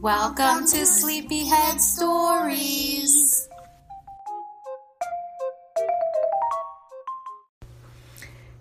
[0.00, 3.48] Welcome to Sleepyhead Stories.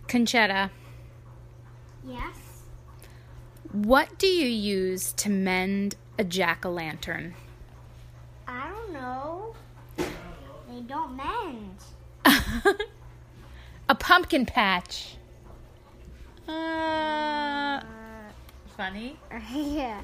[0.07, 0.69] Conchetta,
[2.05, 2.63] Yes?
[3.71, 7.35] what do you use to mend a jack o' lantern?
[8.47, 9.53] I don't know.
[9.97, 11.77] They don't mend.
[13.89, 15.15] a pumpkin patch.
[16.47, 17.81] Uh,
[18.75, 19.19] funny.
[19.53, 20.01] yeah.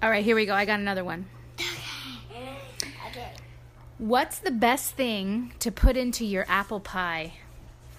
[0.00, 0.54] All right, here we go.
[0.54, 1.26] I got another one.
[1.58, 3.32] Okay.
[3.98, 7.34] What's the best thing to put into your apple pie?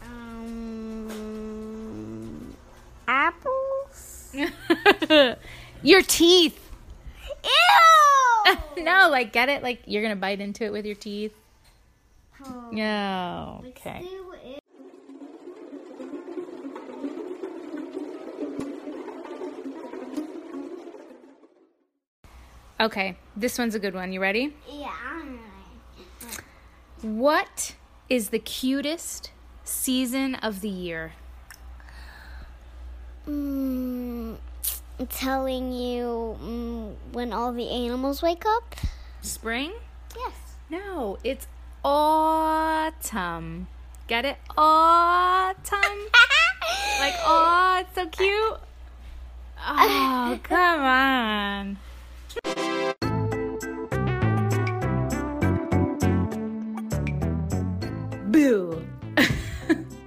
[0.02, 0.56] Um,
[3.08, 4.34] apples?
[5.84, 6.72] your teeth.
[7.44, 8.56] Ew!
[8.84, 9.62] no, like get it?
[9.62, 11.34] Like you're gonna bite into it with your teeth?
[12.46, 13.66] Oh, No.
[13.68, 14.08] Okay.
[22.80, 24.14] Okay, this one's a good one.
[24.14, 24.54] You ready?
[24.72, 24.96] Yeah.
[27.02, 27.76] What
[28.10, 29.32] is the cutest
[29.66, 31.12] season of the year?
[33.28, 34.38] Mm,
[35.10, 38.76] telling you mm, when all the animals wake up?
[39.22, 39.74] Spring?
[40.16, 40.34] Yes.
[40.70, 41.48] No, it's
[41.84, 43.68] autumn.
[44.08, 44.38] Get it?
[44.58, 45.80] Autumn?
[47.00, 48.60] like, oh, it's so cute.
[49.62, 51.78] Oh, come on.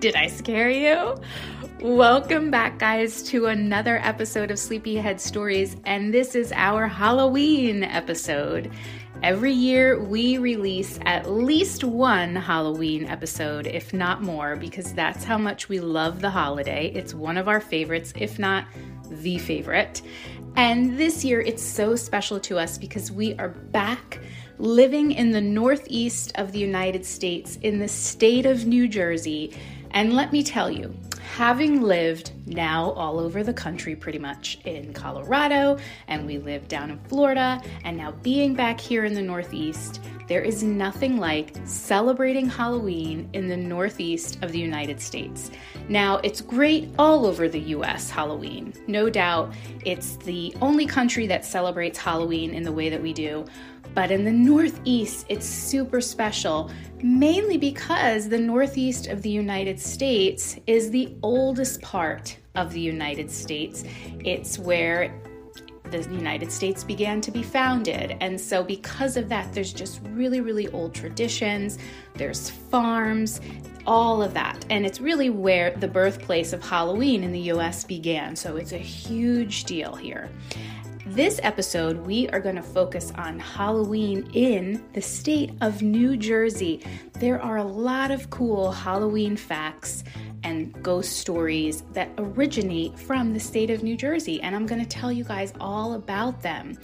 [0.03, 1.15] Did I scare you?
[1.81, 8.73] Welcome back, guys, to another episode of Sleepyhead Stories, and this is our Halloween episode.
[9.23, 15.39] Every year, we release at least one Halloween episode, if not more, because that's how
[15.39, 16.91] much we love the holiday.
[16.93, 18.67] It's one of our favorites, if not
[19.09, 20.03] the favorite.
[20.57, 24.19] And this year, it's so special to us because we are back
[24.59, 29.53] living in the northeast of the United States, in the state of New Jersey.
[29.93, 30.95] And let me tell you,
[31.37, 36.91] having lived now all over the country pretty much in Colorado, and we live down
[36.91, 42.49] in Florida, and now being back here in the Northeast, there is nothing like celebrating
[42.49, 45.51] Halloween in the Northeast of the United States.
[45.89, 48.73] Now, it's great all over the US, Halloween.
[48.87, 49.53] No doubt
[49.85, 53.45] it's the only country that celebrates Halloween in the way that we do.
[53.95, 56.71] But in the Northeast, it's super special,
[57.03, 63.31] mainly because the Northeast of the United States is the oldest part of the United
[63.31, 63.85] States.
[64.25, 65.13] It's where
[65.91, 68.17] the United States began to be founded.
[68.21, 71.79] And so, because of that, there's just really, really old traditions,
[72.15, 73.41] there's farms,
[73.87, 74.65] all of that.
[74.71, 78.35] And it's really where the birthplace of Halloween in the US began.
[78.37, 80.31] So, it's a huge deal here.
[81.15, 86.83] This episode, we are going to focus on Halloween in the state of New Jersey.
[87.13, 90.05] There are a lot of cool Halloween facts
[90.43, 94.89] and ghost stories that originate from the state of New Jersey, and I'm going to
[94.89, 96.79] tell you guys all about them.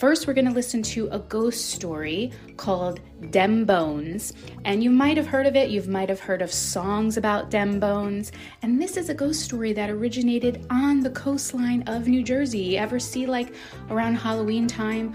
[0.00, 4.32] First, we're going to listen to a ghost story called Dem Bones.
[4.64, 7.78] And you might have heard of it, you might have heard of songs about Dem
[7.78, 8.32] Bones.
[8.62, 12.60] And this is a ghost story that originated on the coastline of New Jersey.
[12.60, 13.52] You ever see, like,
[13.90, 15.14] around Halloween time,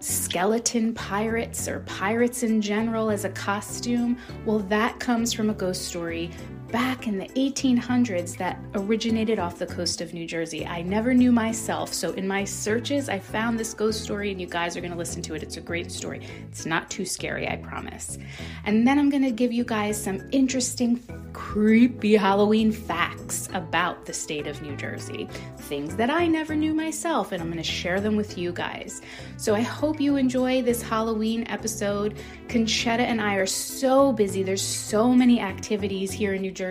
[0.00, 4.18] skeleton pirates or pirates in general as a costume?
[4.44, 6.32] Well, that comes from a ghost story
[6.76, 10.66] back in the 1800s that originated off the coast of New Jersey.
[10.66, 14.46] I never knew myself, so in my searches, I found this ghost story, and you
[14.46, 15.42] guys are going to listen to it.
[15.42, 16.20] It's a great story.
[16.50, 18.18] It's not too scary, I promise.
[18.66, 21.02] And then I'm going to give you guys some interesting,
[21.32, 27.32] creepy Halloween facts about the state of New Jersey, things that I never knew myself,
[27.32, 29.00] and I'm going to share them with you guys.
[29.38, 32.18] So I hope you enjoy this Halloween episode.
[32.48, 36.65] Conchetta and I are so busy, there's so many activities here in New Jersey.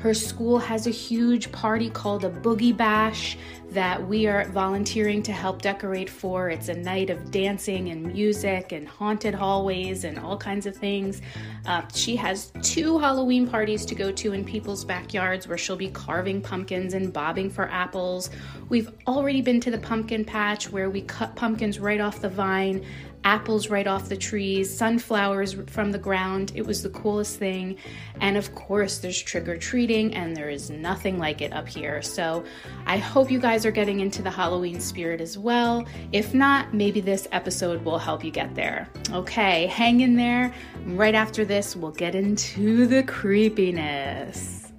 [0.00, 3.36] Her school has a huge party called a Boogie Bash
[3.72, 6.50] that we are volunteering to help decorate for.
[6.50, 11.22] It's a night of dancing and music and haunted hallways and all kinds of things.
[11.66, 15.88] Uh, she has two Halloween parties to go to in people's backyards where she'll be
[15.88, 18.30] carving pumpkins and bobbing for apples.
[18.68, 22.84] We've already been to the pumpkin patch where we cut pumpkins right off the vine
[23.24, 26.52] apples right off the trees, sunflowers from the ground.
[26.54, 27.76] It was the coolest thing.
[28.20, 32.02] And of course, there's trick or treating, and there is nothing like it up here.
[32.02, 32.44] So
[32.86, 35.86] I hope you guys are getting into the Halloween spirit as well.
[36.12, 38.88] If not, maybe this episode will help you get there.
[39.10, 40.52] Okay, hang in there.
[40.86, 44.72] Right after this, we'll get into the creepiness.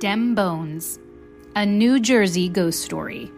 [0.00, 0.98] Dem Bones,
[1.56, 3.30] a New Jersey ghost story.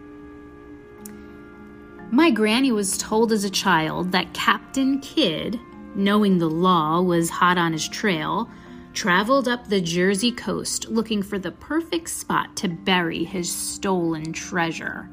[2.09, 5.59] My granny was told as a child that Captain Kidd,
[5.93, 8.49] knowing the law was hot on his trail,
[8.93, 15.09] traveled up the Jersey coast looking for the perfect spot to bury his stolen treasure.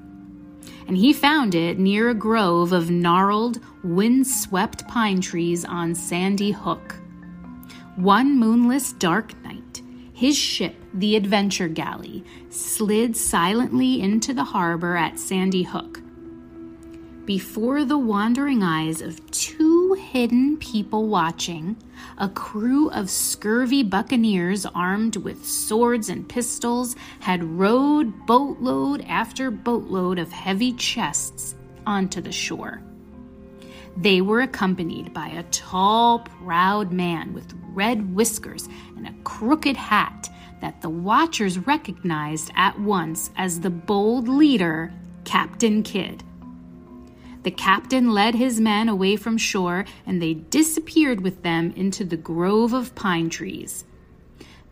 [0.87, 6.97] And he found it near a grove of gnarled, wind-swept pine trees on Sandy Hook.
[7.97, 9.83] One moonless dark night,
[10.15, 16.01] his ship, the Adventure Galley, slid silently into the harbor at Sandy Hook.
[17.25, 21.77] Before the wandering eyes of two hidden people watching,
[22.19, 30.19] a crew of scurvy buccaneers armed with swords and pistols had rowed boatload after boatload
[30.19, 31.55] of heavy chests
[31.87, 32.83] onto the shore.
[33.97, 40.29] They were accompanied by a tall, proud man with red whiskers and a crooked hat
[40.61, 44.93] that the watchers recognized at once as the bold leader,
[45.25, 46.23] Captain Kidd.
[47.43, 52.17] The captain led his men away from shore and they disappeared with them into the
[52.17, 53.85] grove of pine trees.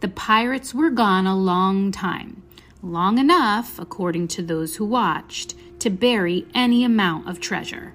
[0.01, 2.43] The pirates were gone a long time,
[2.83, 7.95] long enough, according to those who watched, to bury any amount of treasure.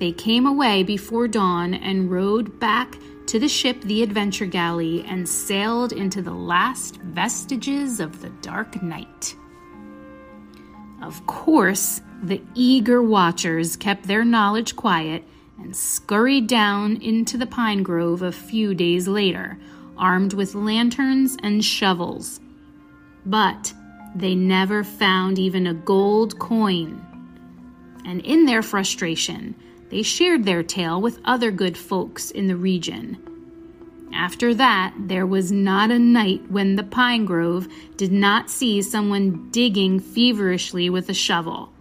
[0.00, 2.96] They came away before dawn and rowed back
[3.28, 8.82] to the ship the Adventure Galley and sailed into the last vestiges of the dark
[8.82, 9.36] night.
[11.02, 15.24] Of course, the eager watchers kept their knowledge quiet
[15.58, 19.58] and scurried down into the pine grove a few days later,
[19.98, 22.40] armed with lanterns and shovels.
[23.26, 23.74] But
[24.14, 27.04] they never found even a gold coin.
[28.06, 29.54] And in their frustration,
[29.90, 33.16] they shared their tale with other good folks in the region.
[34.12, 39.50] After that, there was not a night when the pine grove did not see someone
[39.50, 41.72] digging feverishly with a shovel.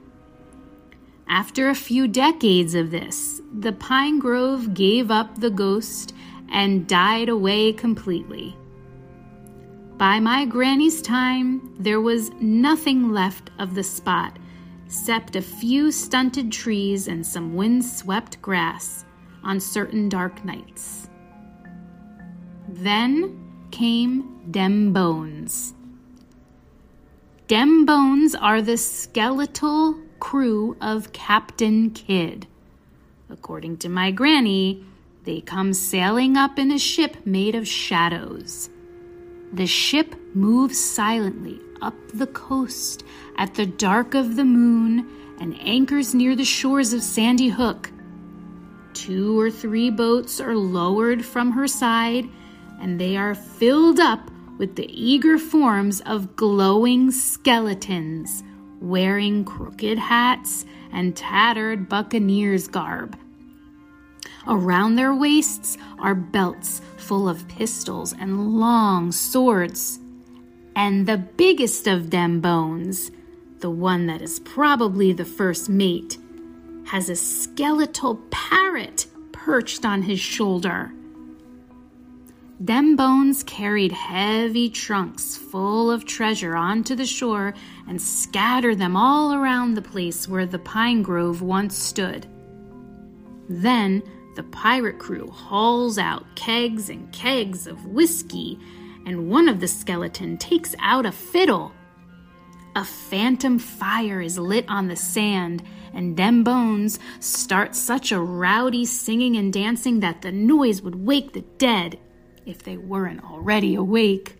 [1.27, 6.13] After a few decades of this, the pine grove gave up the ghost
[6.49, 8.55] and died away completely.
[9.97, 14.37] By my granny's time, there was nothing left of the spot
[14.87, 19.03] except a few stunted trees and some wind-swept grass
[19.43, 21.09] on certain dark nights.
[22.69, 25.73] Then came Dem Bones.
[27.47, 32.47] Dem Bones are the skeletal crew of Captain Kidd.
[33.29, 34.85] According to my granny,
[35.25, 38.69] they come sailing up in a ship made of shadows.
[39.51, 43.03] The ship moves silently up the coast
[43.37, 45.07] at the dark of the moon
[45.39, 47.91] and anchors near the shores of Sandy Hook.
[48.93, 52.27] Two or three boats are lowered from her side,
[52.81, 58.43] and they are filled up with the eager forms of glowing skeletons
[58.79, 63.17] wearing crooked hats and tattered buccaneers' garb.
[64.47, 69.99] Around their waists are belts full of pistols and long swords.
[70.77, 73.09] And the biggest of them bones,
[73.61, 76.19] the one that is probably the first mate,
[76.85, 80.93] has a skeletal parrot perched on his shoulder.
[82.59, 87.55] Them bones carried heavy trunks full of treasure onto the shore
[87.87, 92.27] and scattered them all around the place where the pine grove once stood.
[93.49, 94.03] Then
[94.35, 98.59] the pirate crew hauls out kegs and kegs of whiskey
[99.07, 101.71] and one of the skeleton takes out a fiddle.
[102.75, 108.83] A phantom fire is lit on the sand, and them bones start such a rowdy
[108.83, 111.97] singing and dancing that the noise would wake the dead
[112.45, 114.35] if they weren't already awake.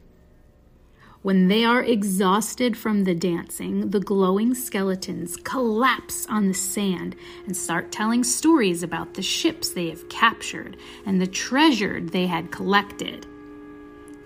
[1.22, 7.56] When they are exhausted from the dancing, the glowing skeletons collapse on the sand and
[7.56, 13.26] start telling stories about the ships they have captured and the treasure they had collected.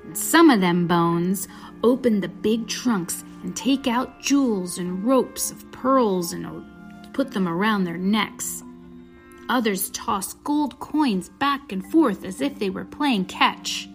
[0.03, 1.47] And some of them bones
[1.83, 6.65] open the big trunks and take out jewels and ropes of pearls and
[7.13, 8.63] put them around their necks.
[9.49, 13.89] Others toss gold coins back and forth as if they were playing catch.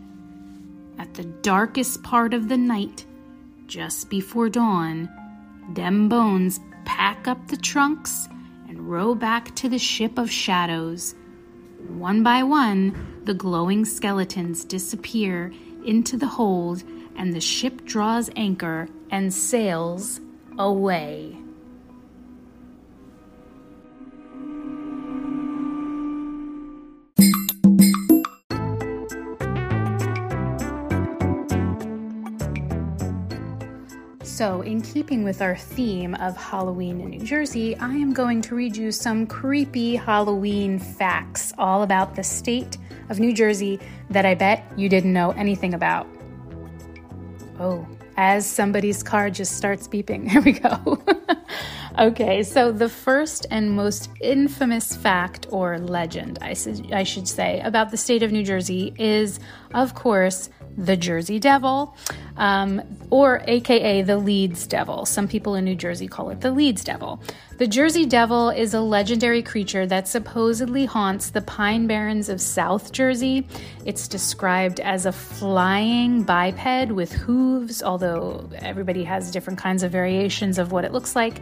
[0.99, 3.07] At the darkest part of the night,
[3.67, 5.09] just before dawn,
[5.73, 8.29] dem bones pack up the trunks
[8.69, 11.15] and row back to the ship of shadows.
[11.89, 15.53] One by one, the glowing skeletons disappear
[15.87, 16.83] into the hold,
[17.17, 20.21] and the ship draws anchor and sails
[20.59, 21.37] away.
[34.37, 38.55] So, in keeping with our theme of Halloween in New Jersey, I am going to
[38.55, 42.77] read you some creepy Halloween facts all about the state
[43.09, 46.07] of New Jersey that I bet you didn't know anything about.
[47.59, 47.87] Oh,
[48.17, 50.29] as somebody's car just starts beeping.
[50.31, 51.03] Here we go.
[51.99, 56.55] okay, so the first and most infamous fact or legend, I,
[56.93, 59.39] I should say, about the state of New Jersey is,
[59.75, 61.97] of course, the Jersey Devil,
[62.37, 65.07] um, or AKA the Leeds Devil.
[65.07, 67.21] Some people in New Jersey call it the Leeds Devil.
[67.59, 72.93] The Jersey Devil is a legendary creature that supposedly haunts the Pine Barrens of South
[72.93, 73.47] Jersey.
[73.87, 80.59] It's described as a flying biped with hooves, although everybody has different kinds of variations
[80.59, 81.41] of what it looks like.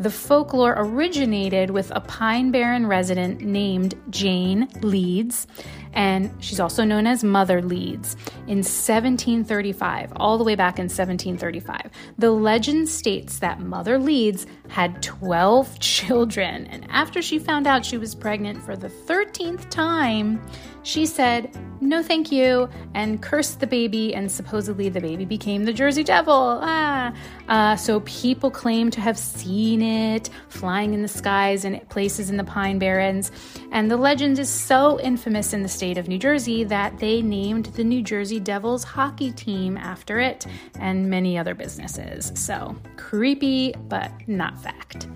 [0.00, 5.46] The folklore originated with a Pine Barren resident named Jane Leeds,
[5.92, 8.16] and she's also known as Mother Leeds,
[8.46, 11.90] in 1735, all the way back in 1735.
[12.16, 17.98] The legend states that Mother Leeds had 12 children, and after she found out she
[17.98, 20.40] was pregnant for the 13th time,
[20.82, 25.72] she said, no thank you, and cursed the baby, and supposedly the baby became the
[25.72, 26.60] Jersey Devil.
[26.62, 27.12] Ah.
[27.50, 32.36] Uh, so people claim to have seen it flying in the skies and places in
[32.36, 33.32] the Pine Barrens.
[33.72, 37.66] And the legend is so infamous in the state of New Jersey that they named
[37.66, 40.46] the New Jersey Devils hockey team after it
[40.78, 42.30] and many other businesses.
[42.36, 45.08] So creepy, but not fact.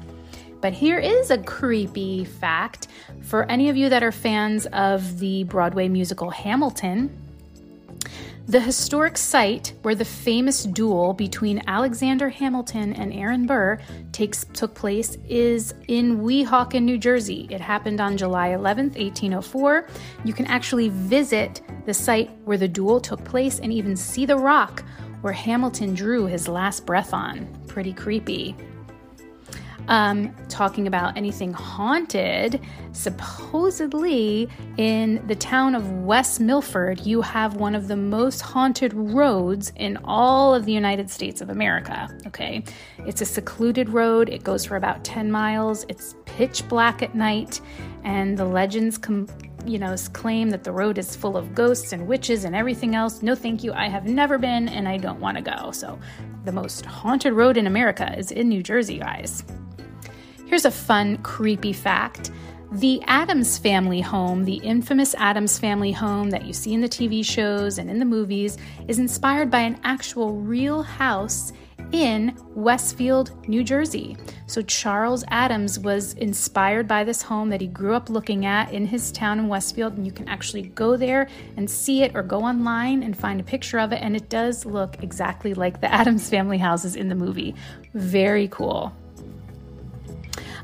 [0.60, 2.88] But here is a creepy fact
[3.22, 7.23] for any of you that are fans of the Broadway musical Hamilton.
[8.46, 13.78] The historic site where the famous duel between Alexander Hamilton and Aaron Burr
[14.12, 17.48] takes, took place is in Weehawken, New Jersey.
[17.50, 19.88] It happened on July 11, 1804.
[20.26, 24.36] You can actually visit the site where the duel took place and even see the
[24.36, 24.84] rock
[25.22, 27.48] where Hamilton drew his last breath on.
[27.66, 28.54] Pretty creepy
[29.88, 32.60] um, talking about anything haunted,
[32.92, 39.72] supposedly in the town of West Milford, you have one of the most haunted roads
[39.76, 42.08] in all of the United States of America.
[42.26, 42.64] Okay,
[42.98, 47.60] it's a secluded road, it goes for about 10 miles, it's pitch black at night,
[48.04, 49.26] and the legends come
[49.66, 53.22] you know, claim that the road is full of ghosts and witches and everything else.
[53.22, 53.72] No, thank you.
[53.72, 55.70] I have never been and I don't want to go.
[55.70, 55.98] So,
[56.44, 59.42] the most haunted road in America is in New Jersey, guys.
[60.54, 62.30] Here's a fun, creepy fact.
[62.70, 67.24] The Addams family home, the infamous Addams family home that you see in the TV
[67.24, 68.56] shows and in the movies,
[68.86, 71.52] is inspired by an actual real house
[71.90, 74.16] in Westfield, New Jersey.
[74.46, 78.86] So Charles Addams was inspired by this home that he grew up looking at in
[78.86, 82.42] his town in Westfield, and you can actually go there and see it or go
[82.42, 86.30] online and find a picture of it, and it does look exactly like the Addams
[86.30, 87.56] family houses in the movie.
[87.92, 88.92] Very cool.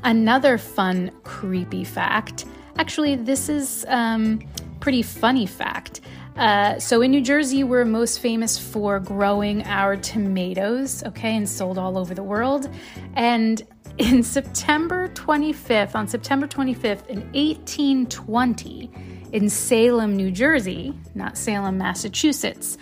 [0.03, 2.45] Another fun, creepy fact
[2.81, 4.39] actually, this is um,
[4.79, 6.01] pretty funny fact.
[6.35, 11.77] Uh, so in New Jersey, we're most famous for growing our tomatoes, okay, and sold
[11.77, 12.69] all over the world.
[13.13, 13.61] And
[13.99, 18.91] in September 25th, on September 25th in 1820,
[19.33, 22.77] in Salem, New Jersey, not Salem, Massachusetts,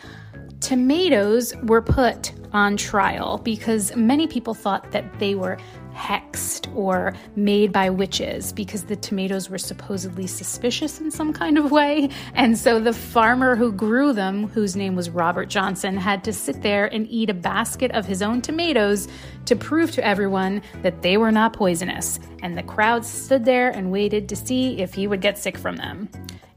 [0.62, 5.58] tomatoes were put on trial because many people thought that they were
[6.00, 11.72] hexed or made by witches because the tomatoes were supposedly suspicious in some kind of
[11.72, 12.10] way.
[12.36, 16.62] And so the farmer who grew them, whose name was Robert Johnson, had to sit
[16.62, 19.08] there and eat a basket of his own tomatoes
[19.46, 22.20] to prove to everyone that they were not poisonous.
[22.42, 25.76] And the crowd stood there and waited to see if he would get sick from
[25.76, 26.10] them.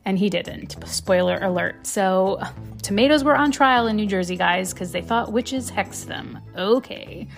[0.04, 0.76] and he didn't.
[0.86, 1.86] Spoiler alert.
[1.86, 2.40] So,
[2.82, 6.40] tomatoes were on trial in New Jersey, guys, because they thought witches hexed them.
[6.56, 7.28] Okay.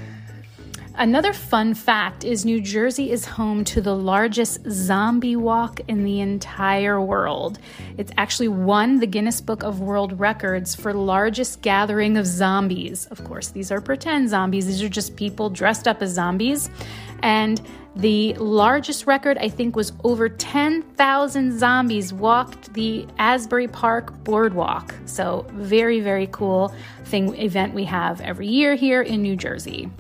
[0.96, 6.20] Another fun fact is New Jersey is home to the largest zombie walk in the
[6.20, 7.58] entire world.
[7.98, 13.06] It's actually won the Guinness Book of World Records for largest gathering of zombies.
[13.06, 16.70] Of course, these are pretend zombies, these are just people dressed up as zombies.
[17.24, 17.60] And
[17.96, 24.94] the largest record, I think, was over 10,000 zombies walked the Asbury Park Boardwalk.
[25.06, 26.72] So, very, very cool
[27.06, 29.90] thing event we have every year here in New Jersey.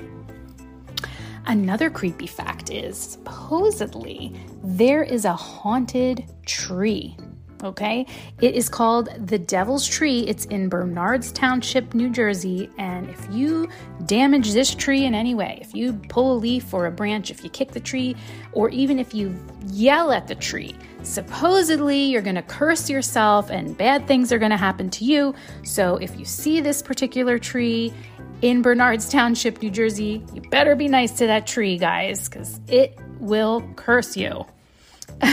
[1.46, 7.16] Another creepy fact is supposedly there is a haunted tree.
[7.62, 8.06] Okay,
[8.42, 10.20] it is called the Devil's Tree.
[10.20, 12.68] It's in Bernards Township, New Jersey.
[12.76, 13.68] And if you
[14.04, 17.42] damage this tree in any way, if you pull a leaf or a branch, if
[17.42, 18.16] you kick the tree,
[18.52, 19.34] or even if you
[19.68, 24.50] yell at the tree, supposedly you're going to curse yourself and bad things are going
[24.50, 25.34] to happen to you.
[25.62, 27.94] So if you see this particular tree,
[28.44, 30.22] in Bernards Township, New Jersey.
[30.34, 34.44] You better be nice to that tree, guys, because it will curse you.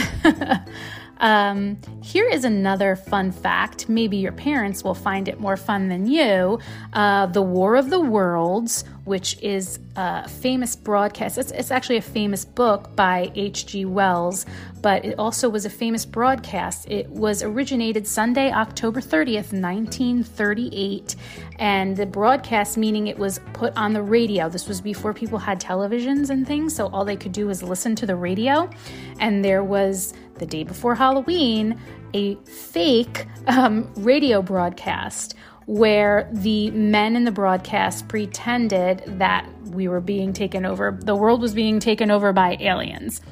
[1.22, 3.88] Um, here is another fun fact.
[3.88, 6.58] Maybe your parents will find it more fun than you.
[6.92, 12.02] Uh, the War of the Worlds, which is a famous broadcast, it's, it's actually a
[12.02, 13.84] famous book by H.G.
[13.84, 14.46] Wells,
[14.80, 16.88] but it also was a famous broadcast.
[16.88, 21.16] It was originated Sunday, October 30th, 1938,
[21.58, 24.48] and the broadcast meaning it was put on the radio.
[24.48, 27.96] This was before people had televisions and things, so all they could do was listen
[27.96, 28.70] to the radio,
[29.18, 31.78] and there was the day before Halloween,
[32.14, 35.34] a fake um, radio broadcast
[35.72, 41.40] where the men in the broadcast pretended that we were being taken over, the world
[41.40, 43.22] was being taken over by aliens.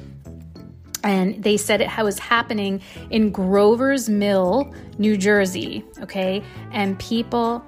[1.03, 2.81] And they said it was happening
[3.11, 5.85] in Grover's Mill, New Jersey.
[5.99, 6.41] Okay.
[6.71, 7.63] And people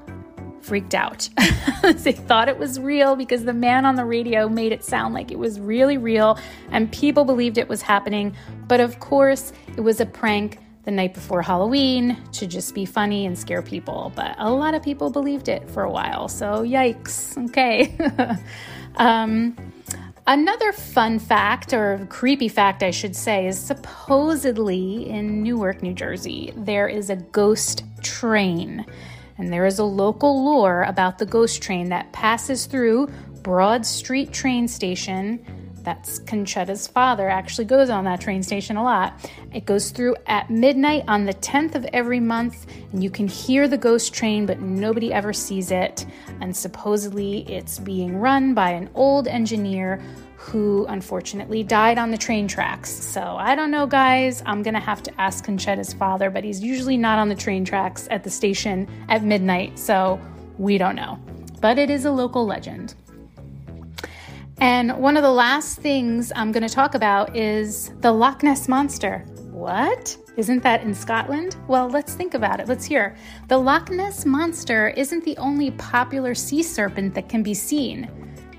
[0.61, 1.29] freaked out.
[1.83, 5.31] they thought it was real because the man on the radio made it sound like
[5.31, 6.39] it was really real
[6.71, 8.35] and people believed it was happening.
[8.67, 13.25] But of course, it was a prank the night before Halloween to just be funny
[13.25, 14.11] and scare people.
[14.15, 16.27] But a lot of people believed it for a while.
[16.27, 17.37] So, yikes.
[17.49, 17.97] Okay.
[18.97, 19.55] um,
[20.25, 26.53] Another fun fact, or creepy fact, I should say, is supposedly in Newark, New Jersey,
[26.55, 28.85] there is a ghost train.
[29.37, 33.09] And there is a local lore about the ghost train that passes through
[33.41, 35.45] Broad Street train station.
[35.83, 39.29] That's Conchetta's father actually goes on that train station a lot.
[39.53, 43.67] It goes through at midnight on the 10th of every month, and you can hear
[43.67, 46.05] the ghost train, but nobody ever sees it.
[46.39, 50.01] And supposedly it's being run by an old engineer
[50.37, 52.89] who unfortunately died on the train tracks.
[52.89, 54.43] So I don't know, guys.
[54.45, 58.07] I'm gonna have to ask Conchetta's father, but he's usually not on the train tracks
[58.11, 60.19] at the station at midnight, so
[60.57, 61.17] we don't know.
[61.61, 62.95] But it is a local legend.
[64.63, 68.69] And one of the last things I'm going to talk about is the Loch Ness
[68.69, 69.25] Monster.
[69.51, 70.15] What?
[70.37, 71.57] Isn't that in Scotland?
[71.67, 72.69] Well, let's think about it.
[72.69, 73.17] Let's hear.
[73.49, 78.09] The Loch Ness Monster isn't the only popular sea serpent that can be seen.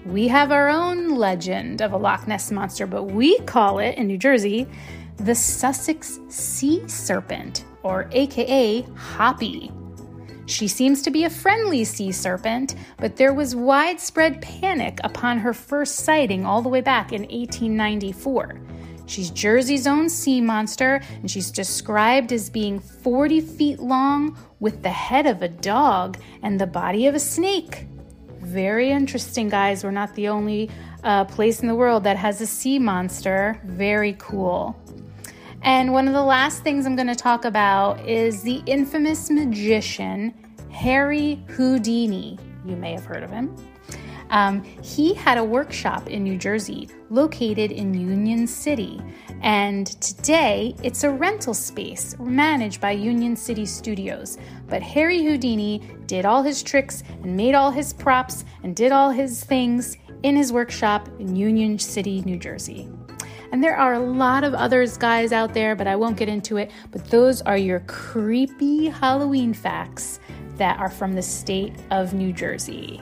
[0.05, 4.07] We have our own legend of a Loch Ness monster, but we call it in
[4.07, 4.67] New Jersey
[5.17, 9.73] the Sussex Sea Serpent, or AKA Hoppy.
[10.47, 15.55] She seems to be a friendly sea serpent, but there was widespread panic upon her
[15.55, 18.61] first sighting all the way back in 1894.
[19.07, 24.91] She's Jersey's own sea monster, and she's described as being 40 feet long with the
[24.91, 27.87] head of a dog and the body of a snake.
[28.41, 29.85] Very interesting, guys.
[29.85, 30.71] We're not the only
[31.03, 33.61] uh, place in the world that has a sea monster.
[33.65, 34.77] Very cool.
[35.65, 40.35] And one of the last things I'm going to talk about is the infamous magician
[40.71, 42.39] Harry Houdini.
[42.67, 43.57] You may have heard of him.
[44.29, 49.01] Um, he had a workshop in New Jersey located in Union City,
[49.41, 54.37] and today it's a rental space managed by Union City Studios.
[54.69, 59.11] But Harry Houdini did all his tricks and made all his props and did all
[59.11, 62.91] his things in his workshop in Union City, New Jersey.
[63.55, 66.57] And there are a lot of others, guys, out there, but I won't get into
[66.57, 66.73] it.
[66.91, 70.19] But those are your creepy Halloween facts
[70.57, 73.01] that are from the state of New Jersey.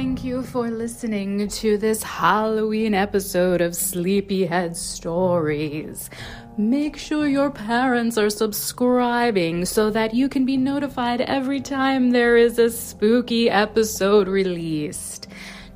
[0.00, 6.08] Thank you for listening to this Halloween episode of Sleepyhead Stories.
[6.56, 12.38] Make sure your parents are subscribing so that you can be notified every time there
[12.38, 15.26] is a spooky episode released.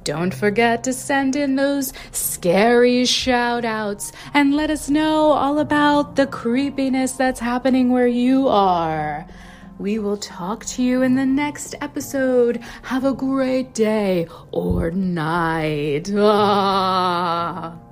[0.04, 6.16] Don't forget to send in those scary shout outs and let us know all about
[6.16, 9.26] the creepiness that's happening where you are.
[9.78, 12.60] We will talk to you in the next episode.
[12.82, 16.10] Have a great day or night.
[16.14, 17.83] Ah.